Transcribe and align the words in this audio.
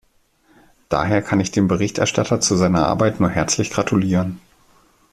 Daher 0.89 1.21
kann 1.21 1.39
ich 1.39 1.51
dem 1.51 1.67
Berichterstatter 1.67 2.41
zu 2.41 2.55
seiner 2.55 2.87
Arbeit 2.87 3.19
nur 3.19 3.29
herzlich 3.29 3.69
gratulieren. 3.69 4.41